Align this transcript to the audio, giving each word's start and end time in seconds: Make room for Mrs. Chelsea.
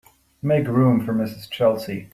Make 0.41 0.67
room 0.67 1.05
for 1.05 1.13
Mrs. 1.13 1.47
Chelsea. 1.47 2.09